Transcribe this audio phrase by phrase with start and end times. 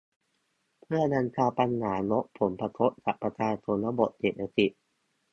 [0.81, 4.69] เพื่อบรรเทาปัญหาลดผลกระทบกับประชาชนระบบเศรษฐกิจ